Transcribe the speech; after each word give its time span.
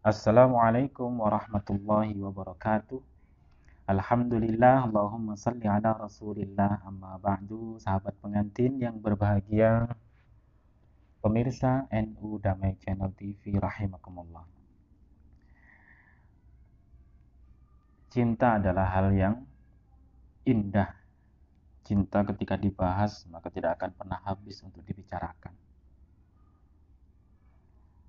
Assalamualaikum 0.00 1.12
warahmatullahi 1.20 2.16
wabarakatuh. 2.16 3.04
Alhamdulillah, 3.84 4.88
Allahumma 4.88 5.36
salli 5.36 5.68
ala 5.68 5.92
rasulillah 5.92 6.80
amma 6.88 7.20
ba'du. 7.20 7.76
Sahabat 7.76 8.16
pengantin 8.16 8.80
yang 8.80 8.96
berbahagia 8.96 9.92
Pemirsa 11.20 11.84
NU 11.92 12.40
Damai 12.40 12.80
Channel 12.80 13.12
TV 13.12 13.60
rahimakumullah. 13.60 14.48
Cinta 18.08 18.56
adalah 18.56 18.88
hal 18.96 19.12
yang 19.12 19.44
indah. 20.48 20.96
Cinta 21.84 22.24
ketika 22.24 22.56
dibahas 22.56 23.28
maka 23.28 23.52
tidak 23.52 23.76
akan 23.76 23.92
pernah 23.92 24.16
habis 24.24 24.64
untuk 24.64 24.80
dibicarakan 24.80 25.52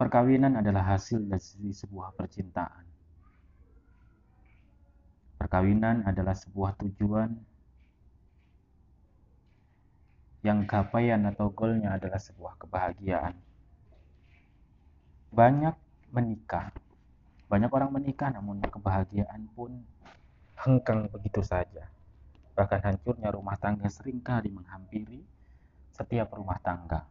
Perkawinan 0.01 0.57
adalah 0.57 0.97
hasil 0.97 1.29
dari 1.29 1.69
sebuah 1.77 2.17
percintaan. 2.17 2.89
Perkawinan 5.37 6.09
adalah 6.09 6.33
sebuah 6.33 6.73
tujuan 6.81 7.29
yang 10.41 10.65
capaian 10.65 11.21
atau 11.29 11.53
goalnya 11.53 12.01
adalah 12.01 12.17
sebuah 12.17 12.57
kebahagiaan. 12.65 13.37
Banyak 15.29 15.77
menikah, 16.09 16.73
banyak 17.45 17.69
orang 17.69 17.93
menikah 17.93 18.33
namun 18.33 18.57
kebahagiaan 18.57 19.53
pun 19.53 19.85
hengkang 20.65 21.13
begitu 21.13 21.45
saja. 21.45 21.85
Bahkan 22.57 22.81
hancurnya 22.89 23.29
rumah 23.29 23.53
tangga 23.61 23.85
sering 23.85 24.17
kali 24.17 24.49
menghampiri 24.49 25.21
setiap 25.93 26.33
rumah 26.33 26.57
tangga. 26.57 27.05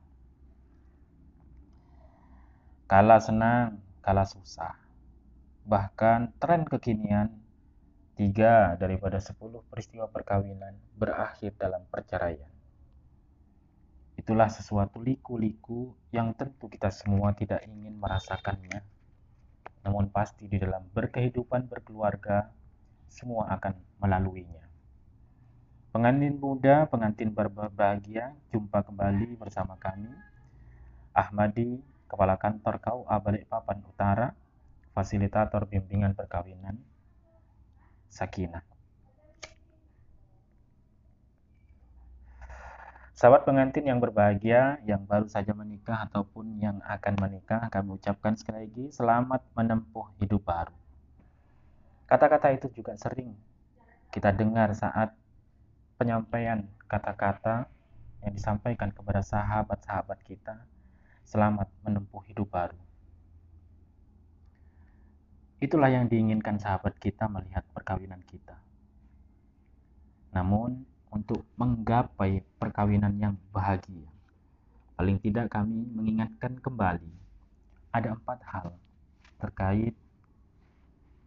Kala 2.91 3.23
senang, 3.23 3.79
kala 4.03 4.27
susah. 4.27 4.75
Bahkan 5.62 6.43
tren 6.43 6.67
kekinian, 6.67 7.31
tiga 8.19 8.75
daripada 8.75 9.23
sepuluh 9.23 9.62
peristiwa 9.70 10.11
perkawinan 10.11 10.75
berakhir 10.98 11.55
dalam 11.55 11.87
perceraian. 11.87 12.51
Itulah 14.19 14.51
sesuatu 14.51 14.98
liku-liku 14.98 15.95
yang 16.11 16.34
tentu 16.34 16.67
kita 16.67 16.91
semua 16.91 17.31
tidak 17.31 17.62
ingin 17.62 17.95
merasakannya. 17.95 18.83
Namun 19.86 20.11
pasti 20.11 20.51
di 20.51 20.59
dalam 20.59 20.83
berkehidupan 20.91 21.70
berkeluarga, 21.70 22.51
semua 23.07 23.55
akan 23.55 24.03
melaluinya. 24.03 24.67
Pengantin 25.95 26.42
muda, 26.42 26.91
pengantin 26.91 27.31
berbahagia, 27.31 28.34
jumpa 28.51 28.83
kembali 28.83 29.39
bersama 29.39 29.79
kami, 29.79 30.11
Ahmadi 31.14 31.79
Kepala 32.11 32.34
Kantor 32.34 32.83
KUA 32.83 33.16
Balikpapan 33.22 33.78
Utara, 33.86 34.34
Fasilitator 34.91 35.70
Bimbingan 35.70 36.19
Perkawinan, 36.19 36.75
Sakinah. 38.11 38.67
Sahabat 43.14 43.47
pengantin 43.47 43.86
yang 43.86 44.02
berbahagia, 44.02 44.83
yang 44.83 45.06
baru 45.06 45.30
saja 45.30 45.55
menikah 45.55 46.08
ataupun 46.11 46.58
yang 46.58 46.83
akan 46.83 47.14
menikah, 47.20 47.69
kami 47.70 47.94
ucapkan 47.94 48.34
sekali 48.34 48.67
lagi 48.67 48.91
selamat 48.91 49.45
menempuh 49.55 50.11
hidup 50.19 50.42
baru. 50.42 50.74
Kata-kata 52.11 52.50
itu 52.50 52.67
juga 52.74 52.98
sering 52.98 53.39
kita 54.11 54.34
dengar 54.34 54.74
saat 54.74 55.14
penyampaian 55.95 56.67
kata-kata 56.91 57.70
yang 58.27 58.33
disampaikan 58.34 58.91
kepada 58.91 59.22
sahabat-sahabat 59.22 60.19
kita 60.27 60.58
selamat 61.31 61.70
menempuh 61.86 62.27
hidup 62.27 62.50
baru. 62.50 62.75
Itulah 65.62 65.86
yang 65.86 66.11
diinginkan 66.11 66.59
sahabat 66.59 66.98
kita 66.98 67.31
melihat 67.31 67.62
perkawinan 67.70 68.19
kita. 68.27 68.59
Namun, 70.34 70.83
untuk 71.14 71.46
menggapai 71.55 72.42
perkawinan 72.58 73.14
yang 73.23 73.39
bahagia, 73.55 74.11
paling 74.98 75.23
tidak 75.23 75.55
kami 75.55 75.86
mengingatkan 75.95 76.58
kembali 76.58 77.14
ada 77.95 78.18
empat 78.18 78.42
hal 78.51 78.74
terkait 79.39 79.95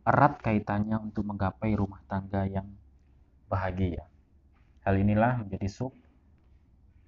erat 0.03 0.35
kaitannya 0.43 0.99
untuk 0.99 1.23
menggapai 1.23 1.79
rumah 1.79 2.03
tangga 2.11 2.43
yang 2.43 2.67
bahagia. 3.47 4.03
Hal 4.83 4.99
inilah 4.99 5.47
menjadi 5.47 5.71
sub 5.71 5.95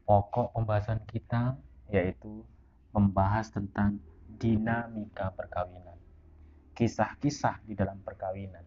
pokok 0.08 0.56
pembahasan 0.56 1.04
kita 1.04 1.60
yaitu 1.92 2.44
membahas 2.96 3.52
tentang 3.52 4.00
dinamika 4.40 5.36
perkawinan. 5.36 6.00
Kisah-kisah 6.72 7.60
di 7.68 7.76
dalam 7.76 8.00
perkawinan. 8.00 8.64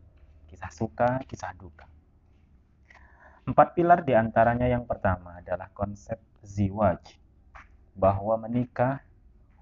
Kisah 0.48 0.68
suka, 0.68 1.24
kisah 1.24 1.56
duka. 1.56 1.88
Empat 3.48 3.72
pilar 3.72 4.04
di 4.04 4.12
antaranya 4.12 4.68
yang 4.68 4.84
pertama 4.84 5.40
adalah 5.40 5.72
konsep 5.72 6.20
ziwaj. 6.44 7.00
Bahwa 7.96 8.36
menikah, 8.36 9.00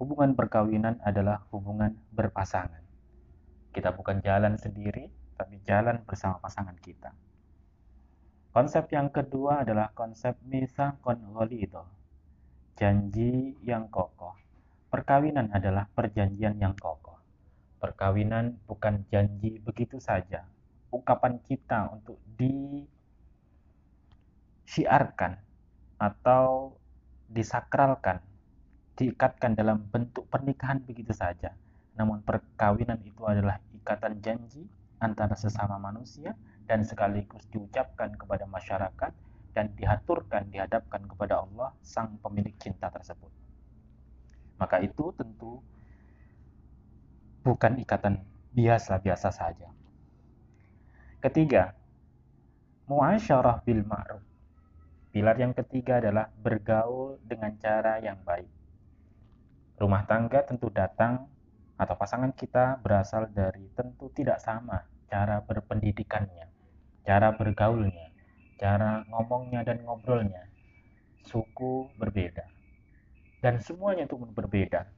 hubungan 0.02 0.34
perkawinan 0.34 0.98
adalah 1.06 1.46
hubungan 1.54 1.94
berpasangan. 2.10 2.82
Kita 3.70 3.94
bukan 3.94 4.18
jalan 4.18 4.58
sendiri, 4.58 5.06
tapi 5.38 5.62
jalan 5.62 6.02
bersama 6.02 6.42
pasangan 6.42 6.74
kita. 6.82 7.14
Konsep 8.56 8.88
yang 8.88 9.12
kedua 9.12 9.68
adalah 9.68 9.92
konsep 9.92 10.32
misa 10.48 10.96
konholido, 11.04 11.84
janji 12.72 13.52
yang 13.60 13.92
kokoh. 13.92 14.45
Perkawinan 14.86 15.50
adalah 15.50 15.90
perjanjian 15.90 16.62
yang 16.62 16.78
kokoh. 16.78 17.18
Perkawinan 17.82 18.54
bukan 18.70 19.02
janji 19.10 19.58
begitu 19.58 19.98
saja. 19.98 20.46
Ungkapan 20.94 21.42
kita 21.42 21.90
untuk 21.90 22.22
disiarkan 24.64 25.42
atau 25.98 26.78
disakralkan, 27.26 28.22
diikatkan 28.94 29.58
dalam 29.58 29.82
bentuk 29.90 30.30
pernikahan 30.30 30.78
begitu 30.86 31.10
saja. 31.10 31.50
Namun 31.98 32.22
perkawinan 32.22 33.02
itu 33.02 33.26
adalah 33.26 33.58
ikatan 33.74 34.22
janji 34.22 34.70
antara 35.02 35.34
sesama 35.34 35.82
manusia 35.82 36.38
dan 36.70 36.86
sekaligus 36.86 37.42
diucapkan 37.50 38.14
kepada 38.14 38.46
masyarakat 38.46 39.12
dan 39.50 39.66
diaturkan 39.74 40.46
dihadapkan 40.46 41.02
kepada 41.10 41.42
Allah 41.42 41.74
sang 41.82 42.22
pemilik 42.22 42.54
cinta 42.60 42.86
tersebut 42.92 43.45
maka 44.56 44.80
itu 44.80 45.12
tentu 45.16 45.60
bukan 47.44 47.78
ikatan 47.80 48.24
biasa-biasa 48.56 49.28
saja. 49.30 49.68
Ketiga, 51.20 51.76
muasyarah 52.88 53.60
bil 53.62 53.84
ma'ruf. 53.84 54.24
Pilar 55.12 55.36
yang 55.40 55.56
ketiga 55.56 56.00
adalah 56.00 56.28
bergaul 56.28 57.16
dengan 57.24 57.56
cara 57.56 58.00
yang 58.00 58.20
baik. 58.20 58.48
Rumah 59.76 60.02
tangga 60.08 60.44
tentu 60.44 60.72
datang 60.72 61.28
atau 61.76 61.94
pasangan 61.96 62.32
kita 62.32 62.80
berasal 62.80 63.28
dari 63.32 63.68
tentu 63.76 64.08
tidak 64.12 64.40
sama 64.40 64.84
cara 65.08 65.40
berpendidikannya, 65.44 66.48
cara 67.04 67.32
bergaulnya, 67.36 68.12
cara 68.56 69.04
ngomongnya 69.08 69.64
dan 69.64 69.84
ngobrolnya. 69.84 70.48
Suku 71.24 71.92
berbeda 72.00 72.55
dan 73.40 73.60
semuanya 73.60 74.08
itu 74.08 74.16
berbeda. 74.16 74.88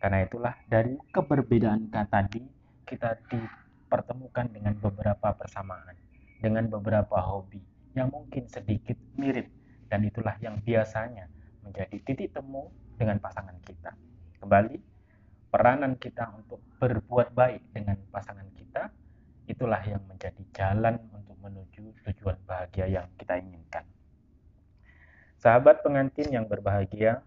Karena 0.00 0.24
itulah 0.24 0.54
dari 0.68 0.96
keberbedaan 1.12 1.92
kata 1.92 2.08
tadi 2.08 2.40
kita 2.88 3.20
dipertemukan 3.28 4.48
dengan 4.48 4.74
beberapa 4.80 5.36
persamaan, 5.36 5.96
dengan 6.40 6.66
beberapa 6.72 7.20
hobi 7.20 7.60
yang 7.92 8.08
mungkin 8.08 8.48
sedikit 8.48 8.96
mirip 9.18 9.50
dan 9.90 10.06
itulah 10.06 10.38
yang 10.40 10.56
biasanya 10.62 11.26
menjadi 11.66 11.96
titik 12.06 12.32
temu 12.32 12.70
dengan 12.96 13.20
pasangan 13.20 13.58
kita. 13.66 13.92
Kembali, 14.40 14.78
peranan 15.52 15.98
kita 16.00 16.32
untuk 16.32 16.62
berbuat 16.80 17.36
baik 17.36 17.60
dengan 17.74 17.98
pasangan 18.08 18.46
kita 18.56 18.88
itulah 19.50 19.82
yang 19.82 20.00
menjadi 20.06 20.42
jalan 20.54 20.96
untuk 21.10 21.36
menuju 21.42 21.90
tujuan 22.06 22.38
bahagia 22.46 22.86
yang 22.86 23.06
kita 23.18 23.36
inginkan. 23.36 23.84
Sahabat 25.40 25.82
pengantin 25.82 26.30
yang 26.30 26.46
berbahagia, 26.46 27.24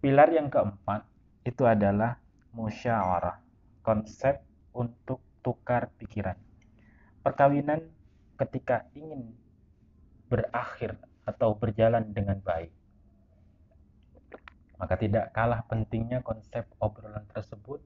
Pilar 0.00 0.28
yang 0.28 0.52
keempat 0.52 1.08
itu 1.48 1.64
adalah 1.64 2.20
musyawarah, 2.52 3.40
konsep 3.80 4.44
untuk 4.76 5.24
tukar 5.40 5.88
pikiran. 5.96 6.36
Perkawinan 7.24 7.80
ketika 8.36 8.84
ingin 8.92 9.32
berakhir 10.28 11.00
atau 11.24 11.56
berjalan 11.56 12.12
dengan 12.12 12.38
baik. 12.42 12.70
Maka 14.76 14.94
tidak 15.00 15.32
kalah 15.32 15.64
pentingnya 15.64 16.20
konsep 16.20 16.68
obrolan 16.76 17.24
tersebut 17.32 17.80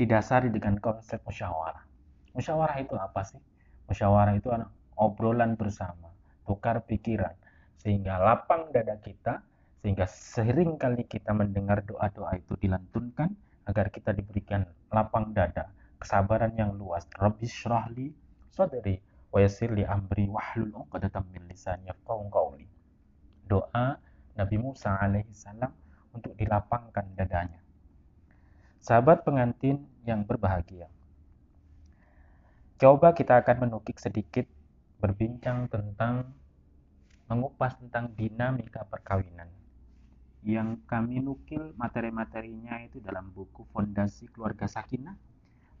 didasari 0.00 0.48
dengan 0.48 0.80
konsep 0.80 1.20
musyawarah. 1.24 1.84
Musyawarah 2.32 2.78
itu 2.80 2.96
apa 2.96 3.20
sih? 3.24 3.40
Musyawarah 3.88 4.34
itu 4.36 4.48
adalah 4.48 4.72
obrolan 4.96 5.56
bersama, 5.56 6.08
tukar 6.48 6.84
pikiran, 6.84 7.36
sehingga 7.76 8.16
lapang 8.16 8.72
dada 8.72 8.96
kita 9.00 9.44
sehingga 9.80 10.08
sering 10.08 10.80
kali 10.80 11.04
kita 11.04 11.30
mendengar 11.36 11.84
doa-doa 11.84 12.36
itu 12.38 12.56
dilantunkan, 12.56 13.32
agar 13.66 13.90
kita 13.90 14.14
diberikan 14.14 14.62
lapang 14.94 15.34
dada, 15.34 15.68
kesabaran 15.98 16.54
yang 16.54 16.72
luas. 16.78 17.02
Rabbi 17.18 17.46
syrahli 17.50 18.14
sadri 18.54 19.02
wa 19.34 19.38
yassir 19.42 19.74
li 19.74 19.82
amri 19.82 20.30
wahlul 20.30 20.70
'uqdatam 20.70 21.26
min 21.34 21.50
lisani 21.50 21.90
yafqahu 21.90 22.30
qawli. 22.30 22.66
Doa 23.46 23.98
Nabi 24.38 24.56
Musa 24.58 24.94
alaihi 24.94 25.34
salam 25.34 25.74
untuk 26.14 26.32
dilapangkan 26.38 27.04
dadanya. 27.18 27.60
Sahabat 28.78 29.26
pengantin 29.26 29.82
yang 30.06 30.22
berbahagia. 30.22 30.86
Coba 32.78 33.16
kita 33.16 33.40
akan 33.40 33.66
menukik 33.66 33.98
sedikit 33.98 34.46
berbincang 35.00 35.66
tentang 35.66 36.30
mengupas 37.26 37.74
tentang 37.80 38.12
dinamika 38.14 38.86
perkawinan. 38.86 39.48
Yang 40.46 40.78
kami 40.86 41.18
nukil 41.18 41.74
materi-materinya 41.74 42.78
itu 42.86 43.02
dalam 43.02 43.34
buku 43.34 43.66
Fondasi 43.74 44.30
Keluarga 44.30 44.70
Sakinah, 44.70 45.18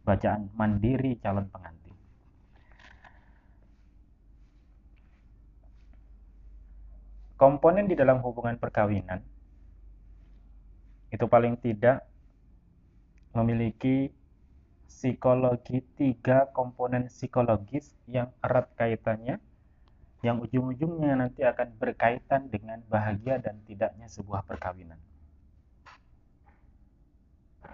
bacaan 0.02 0.50
mandiri 0.58 1.14
calon 1.22 1.46
pengantin. 1.46 1.96
komponen 7.36 7.84
di 7.84 7.94
dalam 7.94 8.24
hubungan 8.24 8.56
perkawinan 8.56 9.20
itu 11.12 11.24
paling 11.28 11.60
tidak 11.60 12.02
memiliki 13.36 14.08
psikologi 14.88 15.84
tiga 16.00 16.48
komponen 16.56 17.12
psikologis 17.12 17.92
yang 18.08 18.32
erat 18.40 18.72
kaitannya 18.74 19.36
yang 20.26 20.42
ujung-ujungnya 20.42 21.14
nanti 21.14 21.46
akan 21.46 21.78
berkaitan 21.78 22.50
dengan 22.50 22.82
bahagia 22.90 23.38
dan 23.38 23.62
tidaknya 23.62 24.10
sebuah 24.10 24.42
perkawinan. 24.42 24.98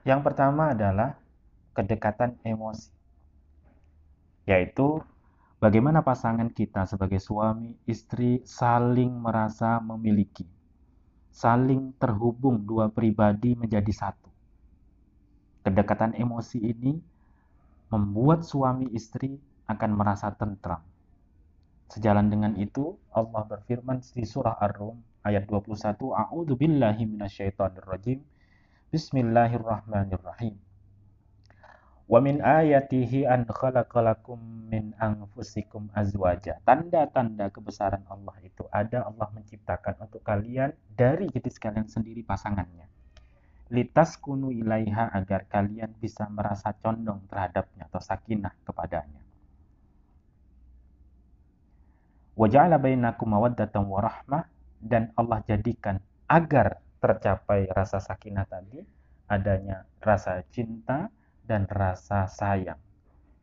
Yang 0.05 0.21
pertama 0.21 0.77
adalah 0.77 1.17
kedekatan 1.73 2.37
emosi, 2.45 2.93
yaitu 4.45 5.01
Bagaimana 5.63 6.03
pasangan 6.03 6.51
kita 6.51 6.91
sebagai 6.91 7.23
suami 7.23 7.79
istri 7.87 8.43
saling 8.43 9.15
merasa 9.15 9.79
memiliki, 9.79 10.43
saling 11.31 11.95
terhubung 12.03 12.67
dua 12.67 12.91
pribadi 12.91 13.55
menjadi 13.55 13.95
satu. 13.95 14.27
Kedekatan 15.63 16.19
emosi 16.19 16.59
ini 16.59 16.99
membuat 17.95 18.43
suami 18.43 18.91
istri 18.91 19.39
akan 19.71 19.91
merasa 19.95 20.35
tentram. 20.35 20.83
Sejalan 21.93 22.33
dengan 22.33 22.57
itu, 22.57 22.97
Allah 23.13 23.45
berfirman 23.45 24.01
di 24.17 24.25
surah 24.25 24.57
Ar-Rum 24.65 24.97
ayat 25.29 25.45
21, 25.45 26.01
A'udzu 26.17 26.57
billahi 26.57 27.05
minasyaitonir 27.05 27.85
rajim. 27.85 28.25
Bismillahirrahmanirrahim. 28.89 30.57
Wa 32.09 32.17
min 32.25 32.41
ayatihi 32.41 33.29
an 33.29 33.45
khalaqalakum 33.45 34.41
min 34.73 34.97
anfusikum 34.97 35.93
azwaja. 35.93 36.65
Tanda-tanda 36.65 37.53
kebesaran 37.53 38.09
Allah 38.09 38.41
itu 38.41 38.65
ada 38.73 39.05
Allah 39.05 39.29
menciptakan 39.37 40.01
untuk 40.09 40.25
kalian 40.25 40.73
dari 40.97 41.29
jenis 41.29 41.61
kalian 41.61 41.93
sendiri 41.93 42.25
pasangannya. 42.25 42.89
Litas 43.69 44.17
kunu 44.17 44.49
ilaiha 44.49 45.13
agar 45.13 45.45
kalian 45.45 45.93
bisa 46.01 46.25
merasa 46.33 46.73
condong 46.73 47.21
terhadapnya 47.29 47.85
atau 47.93 48.01
sakinah 48.01 48.57
kepadanya. 48.65 49.22
Waja'ala 52.33 52.81
bainakum 52.81 53.29
mawaddatan 53.29 53.85
warahmah 53.85 54.49
dan 54.81 55.13
Allah 55.15 55.45
jadikan 55.45 56.01
agar 56.27 56.81
tercapai 57.03 57.69
rasa 57.69 58.01
sakinah 58.01 58.49
tadi 58.49 58.81
adanya 59.33 59.89
rasa 60.05 60.45
cinta, 60.53 61.09
dan 61.43 61.67
rasa 61.67 62.31
sayang, 62.31 62.79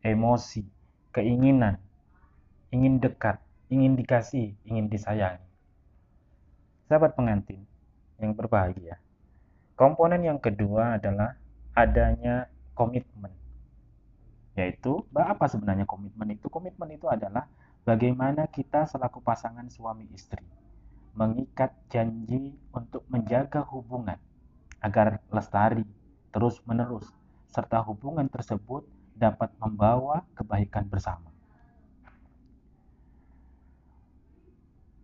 emosi, 0.00 0.64
keinginan, 1.12 1.76
ingin 2.72 2.96
dekat, 3.02 3.36
ingin 3.68 3.94
dikasih, 3.98 4.56
ingin 4.64 4.88
disayangi. 4.88 5.44
Sahabat 6.88 7.14
pengantin 7.14 7.62
yang 8.18 8.32
berbahagia, 8.34 8.98
komponen 9.76 10.24
yang 10.24 10.40
kedua 10.40 10.96
adalah 10.96 11.36
adanya 11.76 12.48
komitmen. 12.74 13.30
Yaitu, 14.58 15.06
apa 15.14 15.46
sebenarnya 15.46 15.86
komitmen 15.86 16.34
itu? 16.34 16.50
Komitmen 16.50 16.90
itu 16.96 17.06
adalah 17.06 17.46
bagaimana 17.84 18.46
kita 18.48 18.86
selaku 18.86 19.20
pasangan 19.20 19.66
suami 19.68 20.08
istri 20.12 20.42
mengikat 21.14 21.74
janji 21.90 22.54
untuk 22.70 23.02
menjaga 23.10 23.66
hubungan 23.66 24.18
agar 24.80 25.20
lestari 25.28 25.84
terus-menerus 26.30 27.10
serta 27.50 27.82
hubungan 27.82 28.30
tersebut 28.30 28.86
dapat 29.18 29.52
membawa 29.58 30.24
kebaikan 30.38 30.86
bersama. 30.86 31.28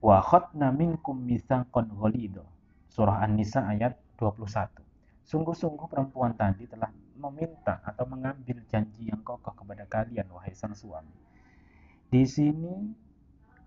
Wa 0.01 0.23
khatna 0.23 0.71
minkum 0.71 1.19
mitsaqan 1.19 1.91
ghalido. 1.91 2.47
Surah 2.87 3.21
An-Nisa 3.27 3.67
ayat 3.67 3.99
21. 4.17 4.71
Sungguh-sungguh 5.27 5.91
perempuan 5.91 6.33
tadi 6.33 6.71
telah 6.71 6.89
meminta 7.19 7.83
atau 7.83 8.07
mengambil 8.07 8.63
janji 8.71 9.11
yang 9.11 9.21
kokoh 9.27 9.53
kepada 9.53 9.85
kalian 9.91 10.31
wahai 10.31 10.55
sang 10.55 10.73
suami. 10.73 11.13
Di 12.07 12.23
sini 12.25 12.75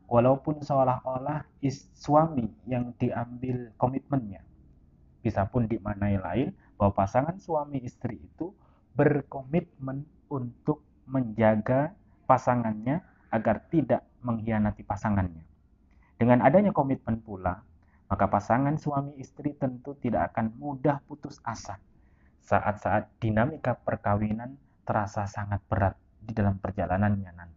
walaupun 0.09 0.63
seolah-olah 0.63 1.45
suami 1.93 2.47
yang 2.65 2.95
diambil 2.97 3.75
komitmennya 3.77 4.41
bisa 5.19 5.45
pun 5.51 5.67
dimaknai 5.67 6.15
lain 6.15 6.49
bahwa 6.79 6.95
pasangan 6.95 7.35
suami 7.37 7.83
istri 7.83 8.15
itu 8.15 8.55
berkomitmen 8.95 10.07
untuk 10.31 10.81
menjaga 11.03 11.91
pasangannya 12.23 13.03
agar 13.29 13.67
tidak 13.67 14.07
mengkhianati 14.23 14.81
pasangannya. 14.87 15.43
Dengan 16.15 16.43
adanya 16.43 16.71
komitmen 16.71 17.19
pula, 17.19 17.59
maka 18.09 18.25
pasangan 18.27 18.79
suami 18.79 19.19
istri 19.21 19.53
tentu 19.53 19.93
tidak 19.99 20.33
akan 20.33 20.55
mudah 20.57 21.03
putus 21.05 21.37
asa 21.45 21.77
saat-saat 22.49 23.21
dinamika 23.21 23.77
perkawinan 23.77 24.57
terasa 24.81 25.29
sangat 25.29 25.61
berat 25.69 25.93
di 26.17 26.33
dalam 26.33 26.57
perjalanannya 26.57 27.31
nanti. 27.37 27.48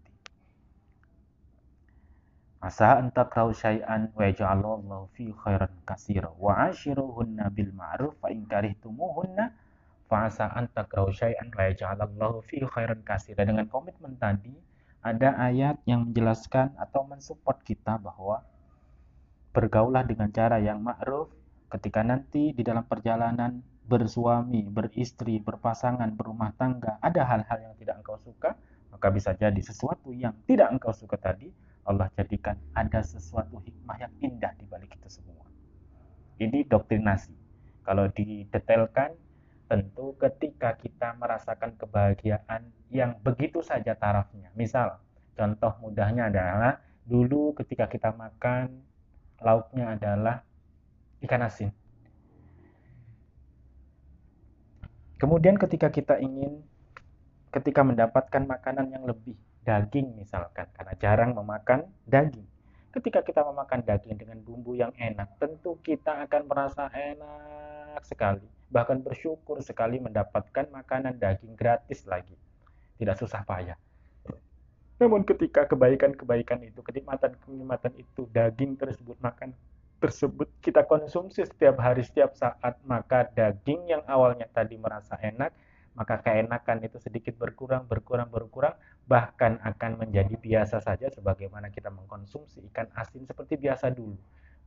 Asa 2.63 2.95
antakrau 3.03 3.51
syai'an 3.51 4.15
wa 4.15 4.23
ja'alallahu 4.23 5.11
fi 5.19 5.35
khairan 5.35 5.83
kasira 5.83 6.31
wa 6.39 6.71
ashiruhunna 6.71 7.51
bil 7.51 7.75
ma'ruf 7.75 8.15
fa 8.23 8.31
in 8.31 8.47
karihtumuhunna 8.47 9.51
fasa 10.07 10.47
antakrahu 10.55 11.11
syai'an 11.11 11.51
wa 11.51 11.67
yaj'alallahu 11.67 12.47
fi 12.47 12.63
khairan 12.63 13.03
kasira. 13.03 13.43
Dengan 13.43 13.67
komitmen 13.67 14.15
tadi 14.15 14.55
ada 15.03 15.35
ayat 15.43 15.83
yang 15.91 16.07
menjelaskan 16.07 16.79
atau 16.79 17.03
mensupport 17.03 17.59
kita 17.67 17.99
bahwa 17.99 18.47
bergaulah 19.51 20.07
dengan 20.07 20.31
cara 20.31 20.63
yang 20.63 20.79
ma'ruf 20.87 21.35
ketika 21.67 22.07
nanti 22.07 22.55
di 22.55 22.63
dalam 22.63 22.87
perjalanan 22.87 23.59
bersuami, 23.83 24.63
beristri, 24.71 25.43
berpasangan, 25.43 26.15
berumah 26.15 26.55
tangga, 26.55 27.03
ada 27.03 27.27
hal-hal 27.27 27.59
yang 27.59 27.75
tidak 27.75 27.99
engkau 27.99 28.15
suka, 28.23 28.55
maka 28.95 29.11
bisa 29.11 29.35
jadi 29.35 29.59
sesuatu 29.59 30.15
yang 30.15 30.31
tidak 30.47 30.71
engkau 30.71 30.95
suka 30.95 31.19
tadi, 31.19 31.51
Allah 31.83 32.07
jadikan 32.15 32.55
ada 32.79 33.03
sesuatu 33.03 33.59
hikmah 33.59 33.99
yang 33.99 34.13
indah 34.23 34.55
di 34.55 34.65
balik 34.71 34.95
itu 34.95 35.09
semua. 35.19 35.43
Ini 36.39 36.67
doktrinasi. 36.71 37.35
Kalau 37.83 38.07
didetailkan, 38.07 39.19
tentu 39.67 40.15
ketika 40.21 40.79
kita 40.79 41.19
merasakan 41.19 41.75
kebahagiaan 41.75 42.71
yang 42.95 43.19
begitu 43.25 43.65
saja 43.67 43.99
tarafnya. 43.99 44.55
Misal, 44.55 45.03
contoh 45.35 45.75
mudahnya 45.83 46.31
adalah 46.31 46.79
dulu 47.03 47.51
ketika 47.59 47.91
kita 47.91 48.15
makan 48.15 48.85
lauknya 49.43 49.99
adalah 49.99 50.47
ikan 51.27 51.43
asin. 51.43 51.71
Kemudian 55.19 55.59
ketika 55.59 55.91
kita 55.91 56.19
ingin 56.19 56.63
ketika 57.51 57.83
mendapatkan 57.83 58.43
makanan 58.43 58.91
yang 58.91 59.05
lebih 59.07 59.39
daging 59.63 60.19
misalkan 60.19 60.67
karena 60.75 60.95
jarang 60.99 61.31
memakan 61.35 61.87
daging. 62.07 62.47
Ketika 62.93 63.25
kita 63.25 63.41
memakan 63.47 63.81
daging 63.83 64.21
dengan 64.21 64.39
bumbu 64.45 64.77
yang 64.77 64.93
enak, 64.99 65.41
tentu 65.41 65.81
kita 65.81 66.29
akan 66.29 66.45
merasa 66.45 66.93
enak 66.93 68.05
sekali 68.05 68.45
bahkan 68.73 69.05
bersyukur 69.05 69.61
sekali 69.61 70.01
mendapatkan 70.01 70.65
makanan 70.73 71.21
daging 71.21 71.53
gratis 71.53 72.09
lagi. 72.09 72.33
Tidak 72.97 73.15
susah 73.21 73.45
payah. 73.45 73.77
Namun 74.97 75.29
ketika 75.29 75.69
kebaikan-kebaikan 75.69 76.65
itu, 76.65 76.81
kenikmatan-kenikmatan 76.81 77.93
itu, 78.01 78.25
daging 78.33 78.81
tersebut, 78.81 79.21
makan 79.21 79.53
tersebut 80.01 80.49
kita 80.65 80.89
konsumsi 80.89 81.45
setiap 81.45 81.79
hari, 81.79 82.03
setiap 82.03 82.33
saat, 82.33 82.81
maka 82.89 83.29
daging 83.29 83.93
yang 83.93 84.03
awalnya 84.09 84.49
tadi 84.49 84.81
merasa 84.81 85.21
enak, 85.21 85.53
maka 85.93 86.25
keenakan 86.25 86.81
itu 86.89 86.97
sedikit 86.97 87.37
berkurang, 87.37 87.85
berkurang, 87.85 88.33
berkurang, 88.33 88.73
bahkan 89.05 89.61
akan 89.61 90.01
menjadi 90.01 90.33
biasa 90.41 90.81
saja 90.81 91.13
sebagaimana 91.13 91.69
kita 91.69 91.93
mengkonsumsi 91.93 92.65
ikan 92.73 92.89
asin 92.97 93.29
seperti 93.29 93.61
biasa 93.61 93.93
dulu. 93.93 94.17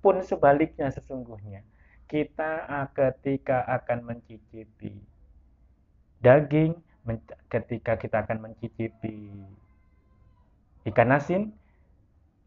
Pun 0.05 0.22
sebaliknya 0.22 0.94
sesungguhnya, 0.94 1.65
kita 2.05 2.70
ketika 2.94 3.65
akan 3.65 4.13
mencicipi 4.13 4.94
daging, 6.22 6.77
ketika 7.50 7.98
kita 7.98 8.22
akan 8.22 8.46
mencicipi 8.46 9.34
ikan 10.86 11.10
asin, 11.10 11.50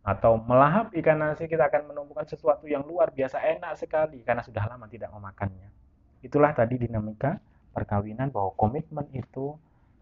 atau 0.07 0.39
melahap 0.39 0.95
ikan 0.95 1.21
asin 1.35 1.51
kita 1.51 1.67
akan 1.67 1.91
menemukan 1.91 2.25
sesuatu 2.25 2.65
yang 2.65 2.87
luar 2.87 3.11
biasa 3.11 3.43
enak 3.43 3.75
sekali 3.77 4.23
karena 4.23 4.41
sudah 4.41 4.65
lama 4.65 4.87
tidak 4.87 5.11
memakannya. 5.11 5.69
Itulah 6.23 6.55
tadi 6.55 6.79
dinamika 6.79 7.43
perkawinan 7.73 8.33
bahwa 8.33 8.53
komitmen 8.57 9.07
itu 9.13 9.55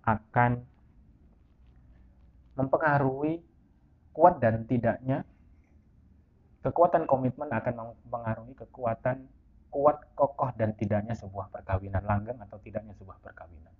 akan 0.07 0.63
mempengaruhi 2.57 3.43
kuat 4.17 4.41
dan 4.41 4.65
tidaknya 4.65 5.27
kekuatan 6.65 7.05
komitmen 7.05 7.53
akan 7.53 7.75
mempengaruhi 7.75 8.55
kekuatan 8.57 9.29
kuat 9.69 10.01
kokoh 10.17 10.51
dan 10.57 10.73
tidaknya 10.73 11.13
sebuah 11.13 11.53
perkawinan 11.53 12.01
langgeng 12.03 12.41
atau 12.41 12.57
tidaknya 12.65 12.97
sebuah 12.97 13.21
perkawinan. 13.21 13.75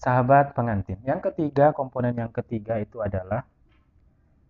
Sahabat 0.00 0.56
pengantin, 0.56 0.98
yang 1.06 1.22
ketiga 1.22 1.70
komponen 1.70 2.16
yang 2.18 2.32
ketiga 2.34 2.80
itu 2.80 2.98
adalah 2.98 3.46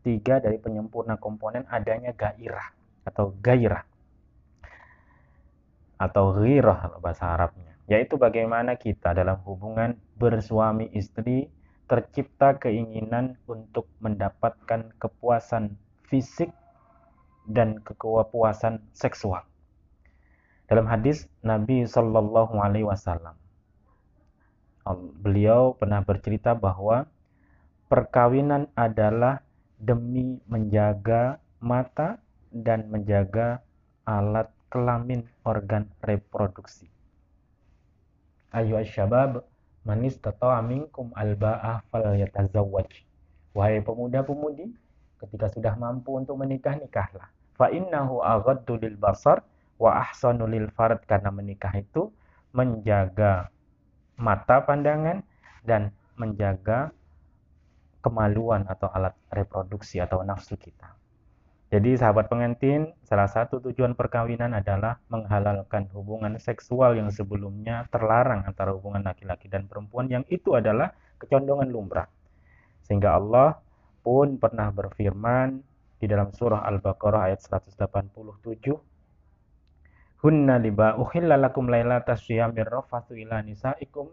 tiga 0.00 0.40
dari 0.40 0.56
penyempurna 0.56 1.20
komponen 1.20 1.68
adanya 1.68 2.14
gairah 2.16 2.72
atau 3.04 3.34
gairah 3.42 3.84
atau 6.02 6.34
ghirah 6.34 6.98
bahasa 6.98 7.30
Arabnya 7.30 7.72
yaitu 7.90 8.18
bagaimana 8.18 8.78
kita 8.78 9.14
dalam 9.14 9.38
hubungan 9.46 9.98
bersuami 10.16 10.88
istri 10.94 11.50
tercipta 11.90 12.56
keinginan 12.56 13.36
untuk 13.44 13.90
mendapatkan 14.00 14.96
kepuasan 14.96 15.76
fisik 16.08 16.48
dan 17.44 17.82
kepuasan 17.84 18.80
seksual. 18.94 19.44
Dalam 20.70 20.88
hadis 20.88 21.28
Nabi 21.44 21.84
Shallallahu 21.84 22.54
Alaihi 22.56 22.86
Wasallam, 22.88 23.36
beliau 25.20 25.76
pernah 25.76 26.00
bercerita 26.00 26.56
bahwa 26.56 27.10
perkawinan 27.92 28.72
adalah 28.72 29.44
demi 29.76 30.40
menjaga 30.48 31.42
mata 31.60 32.22
dan 32.48 32.88
menjaga 32.88 33.60
alat 34.08 34.48
kelamin 34.72 35.28
organ 35.44 35.84
reproduksi. 36.00 36.88
Ayo 38.56 38.80
syabab 38.80 39.44
manis 39.84 40.16
tata'a 40.16 40.64
minkum 40.64 41.12
alba'ah 41.12 41.84
fal 41.92 42.16
yatazawwaj. 42.16 42.88
Wahai 43.52 43.84
pemuda-pemudi, 43.84 44.72
ketika 45.20 45.52
sudah 45.52 45.76
mampu 45.76 46.16
untuk 46.16 46.40
menikah, 46.40 46.72
nikahlah. 46.80 47.28
Fa 47.52 47.68
innahu 47.68 48.24
aghaddu 48.24 48.80
lil 48.80 48.96
basar 48.96 49.44
wa 49.76 50.00
ahsanu 50.00 50.48
lil 50.48 50.72
farad 50.72 51.04
karena 51.04 51.28
menikah 51.28 51.76
itu 51.76 52.08
menjaga 52.56 53.52
mata 54.16 54.64
pandangan 54.64 55.20
dan 55.68 55.92
menjaga 56.16 56.96
kemaluan 58.00 58.64
atau 58.66 58.88
alat 58.88 59.12
reproduksi 59.28 60.00
atau 60.00 60.24
nafsu 60.24 60.56
kita. 60.56 61.01
Jadi 61.72 61.96
sahabat 61.96 62.28
pengantin, 62.28 62.92
salah 63.00 63.24
satu 63.24 63.56
tujuan 63.64 63.96
perkawinan 63.96 64.52
adalah 64.52 65.00
menghalalkan 65.08 65.88
hubungan 65.96 66.36
seksual 66.36 66.92
yang 67.00 67.08
sebelumnya 67.08 67.88
terlarang 67.88 68.44
antara 68.44 68.76
hubungan 68.76 69.00
laki-laki 69.00 69.48
dan 69.48 69.64
perempuan 69.64 70.04
yang 70.12 70.20
itu 70.28 70.52
adalah 70.52 70.92
kecondongan 71.16 71.72
lumrah. 71.72 72.12
Sehingga 72.84 73.16
Allah 73.16 73.56
pun 74.04 74.36
pernah 74.36 74.68
berfirman 74.68 75.64
di 75.96 76.04
dalam 76.04 76.28
surah 76.36 76.60
Al-Baqarah 76.60 77.32
ayat 77.32 77.40
187 77.40 77.80
Hunna 80.22 80.60
liba 80.60 81.00
uhilla 81.00 81.40
lakum 81.40 81.72
lailata 81.72 82.20
syiyamir 82.20 82.68
rafathu 82.68 83.16
ila 83.16 83.40
nisaikum 83.40 84.12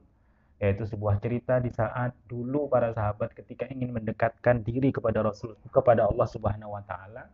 yaitu 0.63 0.87
sebuah 0.87 1.19
cerita 1.19 1.59
di 1.59 1.75
saat 1.75 2.15
dulu 2.23 2.71
para 2.71 2.95
sahabat 2.95 3.35
ketika 3.35 3.67
ingin 3.67 3.91
mendekatkan 3.91 4.63
diri 4.63 4.95
kepada 4.95 5.23
Rasul 5.23 5.59
kepada 5.71 6.07
Allah 6.07 6.27
Subhanahu 6.27 6.75
wa 6.75 6.83
taala 6.83 7.27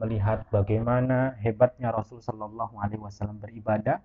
melihat 0.00 0.48
bagaimana 0.48 1.36
hebatnya 1.44 1.92
Rasul 1.92 2.24
Shallallahu 2.24 2.80
alaihi 2.80 3.04
wasallam 3.04 3.36
beribadah 3.36 4.00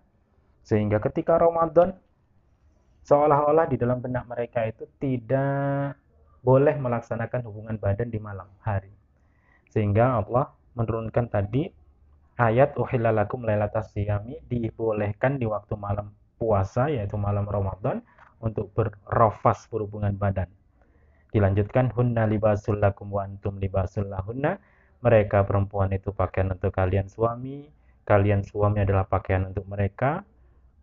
sehingga 0.61 0.99
ketika 0.99 1.39
Ramadan 1.39 1.95
seolah-olah 3.07 3.69
di 3.71 3.79
dalam 3.79 4.03
benak 4.03 4.27
mereka 4.27 4.65
itu 4.67 4.83
tidak 4.99 5.95
boleh 6.45 6.75
melaksanakan 6.77 7.41
hubungan 7.47 7.77
badan 7.81 8.11
di 8.11 8.19
malam 8.21 8.45
hari. 8.61 8.93
Sehingga 9.73 10.21
Allah 10.21 10.53
menurunkan 10.77 11.31
tadi 11.31 11.69
ayat 12.37 12.75
uhillalakum 12.75 13.47
lailatas 13.47 13.95
siyami 13.95 14.43
dibolehkan 14.45 15.39
di 15.39 15.47
waktu 15.47 15.73
malam 15.79 16.11
puasa 16.35 16.91
yaitu 16.91 17.15
malam 17.15 17.47
Ramadan 17.47 18.03
untuk 18.43 18.69
berrofas 18.75 19.65
berhubungan 19.71 20.13
badan. 20.19 20.51
Dilanjutkan 21.31 21.91
hunna 21.91 22.29
libasul 22.29 22.79
lakum 22.79 23.11
wa 23.11 23.25
antum 23.25 23.59
libasul 23.59 24.07
lahunna. 24.07 24.59
Mereka 25.05 25.45
perempuan 25.45 25.93
itu 25.93 26.09
pakaian 26.09 26.49
untuk 26.49 26.73
kalian 26.73 27.05
suami, 27.05 27.69
kalian 28.09 28.41
suami 28.41 28.81
adalah 28.81 29.05
pakaian 29.05 29.45
untuk 29.45 29.69
mereka. 29.69 30.25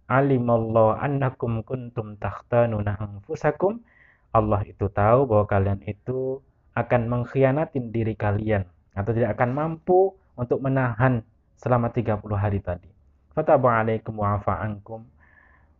Alimallahu 0.06 0.94
annakum 0.94 1.66
kuntum 1.66 2.14
takhtanuna 2.22 3.02
anfusakum. 3.02 3.82
Allah 4.30 4.62
itu 4.62 4.86
tahu 4.86 5.26
bahwa 5.26 5.44
kalian 5.50 5.82
itu 5.82 6.38
akan 6.78 7.10
mengkhianatin 7.10 7.90
diri 7.90 8.14
kalian 8.14 8.64
atau 8.94 9.10
tidak 9.10 9.34
akan 9.34 9.50
mampu 9.52 10.14
untuk 10.38 10.62
menahan 10.62 11.20
selama 11.58 11.90
30 11.90 12.22
hari 12.38 12.62
tadi. 12.62 12.88
Fataba 13.34 13.82
alaikum 13.82 14.22
wa 14.22 14.38
ankum 14.38 15.02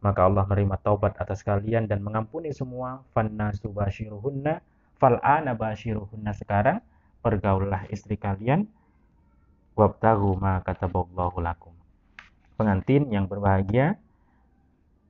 maka 0.03 0.27
Allah 0.27 0.43
menerima 0.51 0.83
taubat 0.83 1.15
atas 1.17 1.47
kalian 1.47 1.87
dan 1.87 2.03
mengampuni 2.03 2.51
semua 2.51 3.07
fanna 3.15 3.55
subashiruhunna 3.55 4.59
fal'ana 4.99 5.55
bashiruhunna 5.55 6.35
sekarang 6.35 6.83
pergaulah 7.23 7.87
istri 7.88 8.19
kalian. 8.19 8.67
Wabtagu 9.73 10.37
ma 10.37 10.61
kataballahu 10.61 11.41
lakum. 11.41 11.73
Pengantin 12.61 13.09
yang 13.09 13.25
berbahagia 13.25 13.97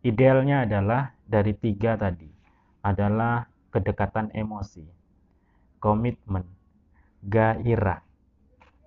idealnya 0.07 0.63
adalah 0.63 1.11
dari 1.27 1.51
tiga 1.59 1.99
tadi 1.99 2.31
adalah 2.87 3.47
kedekatan 3.75 4.31
emosi 4.31 4.87
komitmen 5.83 6.47
gairah. 7.27 7.99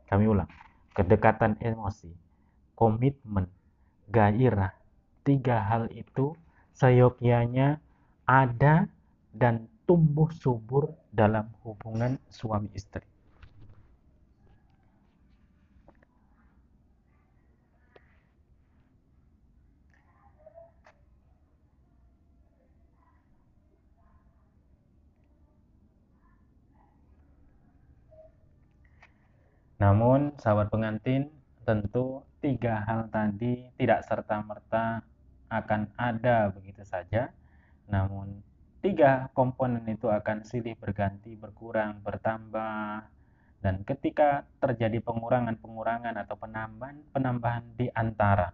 Kami 0.07 0.23
ulang 0.31 0.47
kedekatan 0.95 1.59
emosi 1.59 2.07
komitmen 2.79 3.51
gairah. 4.07 4.71
Tiga 5.25 5.57
hal 5.59 5.89
itu 5.91 6.37
seyogyanya 6.77 7.81
ada 8.29 8.85
dan 9.33 9.65
tumbuh 9.89 10.29
subur 10.31 10.93
dalam 11.09 11.49
hubungan 11.65 12.21
suami 12.29 12.69
istri. 12.77 13.14
Namun, 29.75 30.35
sahabat 30.39 30.71
pengantin, 30.71 31.27
tentu 31.65 32.23
tiga 32.39 32.85
hal 32.85 33.09
tadi 33.09 33.67
tidak 33.75 34.05
serta-merta 34.05 35.01
akan 35.49 35.89
ada 35.97 36.53
begitu 36.53 36.85
saja. 36.85 37.33
Namun 37.89 38.39
tiga 38.85 39.33
komponen 39.33 39.81
itu 39.89 40.05
akan 40.07 40.45
silih 40.45 40.77
berganti, 40.77 41.33
berkurang, 41.33 42.05
bertambah. 42.05 43.09
Dan 43.65 43.81
ketika 43.81 44.45
terjadi 44.61 45.01
pengurangan-pengurangan 45.01 46.21
atau 46.21 46.37
penambahan-penambahan 46.37 47.65
di 47.73 47.89
antara 47.89 48.53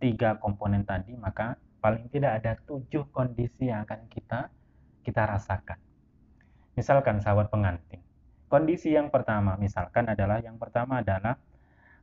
tiga 0.00 0.40
komponen 0.40 0.80
tadi, 0.88 1.12
maka 1.12 1.60
paling 1.84 2.08
tidak 2.08 2.40
ada 2.40 2.56
tujuh 2.64 3.12
kondisi 3.12 3.68
yang 3.68 3.84
akan 3.84 4.08
kita 4.08 4.48
kita 5.04 5.22
rasakan. 5.28 5.76
Misalkan 6.72 7.20
sahabat 7.20 7.52
pengantin. 7.52 8.05
Kondisi 8.46 8.94
yang 8.94 9.10
pertama 9.10 9.58
misalkan 9.58 10.06
adalah 10.06 10.38
yang 10.38 10.54
pertama 10.54 11.02
adalah 11.02 11.34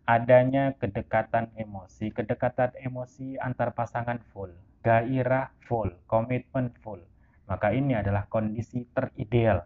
adanya 0.03 0.75
kedekatan 0.75 1.55
emosi, 1.55 2.11
kedekatan 2.11 2.75
emosi 2.75 3.39
antar 3.39 3.71
pasangan 3.71 4.19
full, 4.35 4.51
gairah 4.83 5.55
full, 5.63 5.87
komitmen 6.11 6.75
full. 6.83 6.99
Maka 7.47 7.71
ini 7.71 7.95
adalah 7.95 8.27
kondisi 8.27 8.83
terideal. 8.91 9.63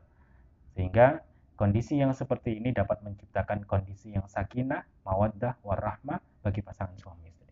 Sehingga 0.77 1.25
kondisi 1.57 1.97
yang 1.97 2.13
seperti 2.13 2.61
ini 2.61 2.69
dapat 2.69 3.01
menciptakan 3.01 3.65
kondisi 3.65 4.13
yang 4.13 4.29
sakinah, 4.29 4.85
mawaddah, 5.01 5.57
warahmah 5.65 6.21
bagi 6.45 6.61
pasangan 6.61 6.93
suami 7.01 7.25
istri. 7.33 7.49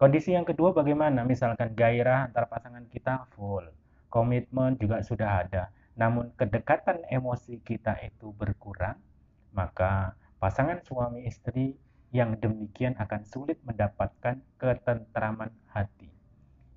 Kondisi 0.00 0.32
yang 0.32 0.48
kedua 0.48 0.72
bagaimana? 0.72 1.28
Misalkan 1.28 1.76
gairah 1.76 2.32
antar 2.32 2.48
pasangan 2.48 2.88
kita 2.88 3.28
full, 3.36 3.68
komitmen 4.08 4.80
juga 4.80 5.04
sudah 5.04 5.44
ada. 5.44 5.68
Namun 5.98 6.34
kedekatan 6.38 7.02
emosi 7.10 7.58
kita 7.62 7.98
itu 8.04 8.30
berkurang, 8.34 8.98
maka 9.54 10.14
pasangan 10.38 10.80
suami 10.86 11.26
istri 11.26 11.74
yang 12.10 12.34
demikian 12.38 12.98
akan 12.98 13.22
sulit 13.22 13.58
mendapatkan 13.62 14.42
ketentraman 14.58 15.50
hati. 15.70 16.10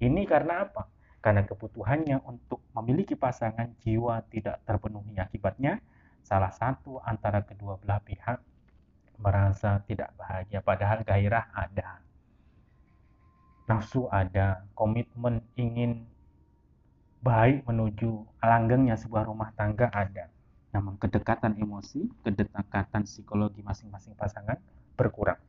Ini 0.02 0.26
karena 0.30 0.70
apa? 0.70 0.90
Karena 1.24 1.42
kebutuhannya 1.48 2.22
untuk 2.28 2.62
memiliki 2.76 3.16
pasangan 3.18 3.72
jiwa 3.82 4.22
tidak 4.30 4.62
terpenuhi. 4.68 5.18
Akibatnya, 5.18 5.80
salah 6.22 6.52
satu 6.52 7.00
antara 7.02 7.42
kedua 7.48 7.80
belah 7.80 8.04
pihak 8.04 8.44
merasa 9.18 9.80
tidak 9.88 10.12
bahagia, 10.20 10.60
padahal 10.60 11.00
gairah 11.08 11.48
ada. 11.56 12.04
Nafsu 13.72 14.12
ada, 14.12 14.68
komitmen 14.76 15.40
ingin 15.56 16.04
baik 17.24 17.64
menuju 17.64 18.44
langgengnya 18.44 19.00
sebuah 19.00 19.24
rumah 19.32 19.56
tangga 19.56 19.88
ada. 19.88 20.28
Namun 20.76 21.00
kedekatan 21.00 21.56
emosi, 21.56 22.12
kedekatan 22.20 23.08
psikologi 23.08 23.64
masing-masing 23.64 24.12
pasangan 24.20 24.60
berkurang. 25.00 25.40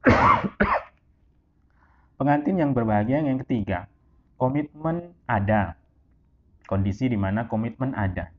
Pengantin 2.18 2.56
yang 2.56 2.72
berbahagia 2.72 3.20
yang 3.20 3.36
ketiga, 3.44 3.92
komitmen 4.40 5.12
ada. 5.28 5.76
Kondisi 6.64 7.12
di 7.12 7.18
mana 7.20 7.44
komitmen 7.44 7.92
ada. 7.92 8.32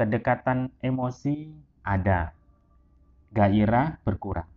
Kedekatan 0.00 0.72
emosi 0.80 1.52
ada. 1.84 2.32
Gairah 3.36 4.00
berkurang. 4.00 4.48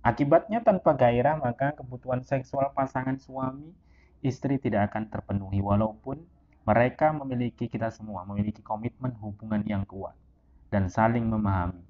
Akibatnya 0.00 0.62
tanpa 0.62 0.94
gairah 0.94 1.36
maka 1.36 1.74
kebutuhan 1.76 2.22
seksual 2.22 2.72
pasangan 2.72 3.20
suami 3.20 3.74
istri 4.20 4.60
tidak 4.60 4.92
akan 4.92 5.08
terpenuhi 5.08 5.64
walaupun 5.64 6.20
mereka 6.68 7.10
memiliki 7.10 7.66
kita 7.66 7.88
semua 7.88 8.22
memiliki 8.28 8.60
komitmen 8.60 9.16
hubungan 9.18 9.64
yang 9.64 9.82
kuat 9.88 10.12
dan 10.68 10.92
saling 10.92 11.24
memahami. 11.26 11.82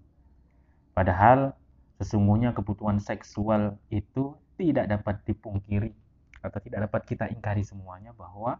Padahal 0.94 1.52
sesungguhnya 1.98 2.54
kebutuhan 2.54 3.02
seksual 3.02 3.76
itu 3.92 4.34
tidak 4.56 4.88
dapat 4.88 5.20
dipungkiri 5.26 5.92
atau 6.40 6.58
tidak 6.62 6.88
dapat 6.88 7.02
kita 7.04 7.24
ingkari 7.28 7.60
semuanya 7.66 8.16
bahwa 8.16 8.56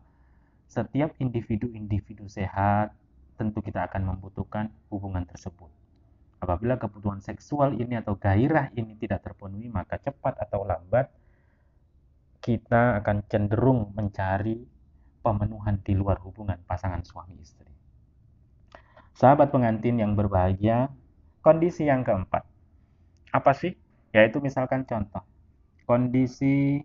setiap 0.70 1.16
individu-individu 1.18 2.28
sehat 2.30 2.94
tentu 3.40 3.64
kita 3.64 3.88
akan 3.88 4.14
membutuhkan 4.14 4.68
hubungan 4.92 5.24
tersebut. 5.24 5.72
Apabila 6.40 6.80
kebutuhan 6.80 7.20
seksual 7.20 7.76
ini 7.76 8.00
atau 8.00 8.16
gairah 8.16 8.72
ini 8.72 8.96
tidak 8.96 9.24
terpenuhi, 9.24 9.68
maka 9.68 10.00
cepat 10.00 10.40
atau 10.40 10.64
lambat 10.64 11.12
kita 12.40 12.96
akan 13.04 13.28
cenderung 13.28 13.92
mencari 13.92 14.56
pemenuhan 15.20 15.76
di 15.84 15.92
luar 15.92 16.16
hubungan 16.24 16.56
pasangan 16.64 17.04
suami 17.04 17.36
istri. 17.36 17.68
Sahabat 19.12 19.52
pengantin 19.52 20.00
yang 20.00 20.16
berbahagia, 20.16 20.88
kondisi 21.44 21.84
yang 21.84 22.00
keempat. 22.00 22.48
Apa 23.30 23.52
sih? 23.52 23.76
Yaitu 24.16 24.40
misalkan 24.40 24.88
contoh, 24.88 25.22
kondisi 25.84 26.80